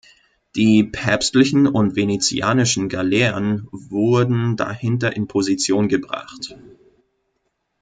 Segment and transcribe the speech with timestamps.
[0.55, 6.55] Die päpstlichen und venezianischen Galeeren wurden dahinter in Position gebracht.